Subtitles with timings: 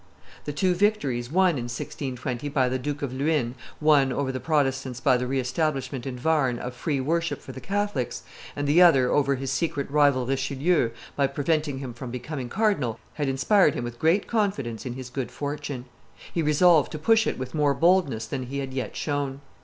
[0.45, 4.99] The two victories won in 1620 by the Duke of Luynes, one over the Protestants
[4.99, 8.23] by the re establishment in Warn of free worship for the Catholics,
[8.55, 13.29] and the other over his secret rival Richelieu, by preventing him from becoming cardinal, had
[13.29, 15.85] inspired him with great confidence in his good fortune.
[16.33, 19.41] He resolved to push it with more boldness than he had yet shown.